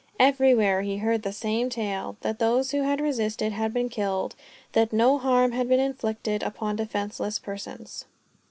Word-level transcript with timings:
Everywhere 0.19 0.81
he 0.81 0.97
heard 0.97 1.21
the 1.21 1.31
same 1.31 1.69
tale; 1.69 2.17
that 2.21 2.39
those 2.39 2.71
who 2.71 2.81
had 2.81 2.99
resisted 2.99 3.51
had 3.51 3.71
been 3.71 3.87
killed, 3.87 4.35
but 4.73 4.89
that 4.89 4.95
no 4.95 5.19
harm 5.19 5.51
had 5.51 5.69
been 5.69 5.79
inflicted 5.79 6.41
upon 6.41 6.75
defenseless 6.75 7.37
persons. 7.37 8.05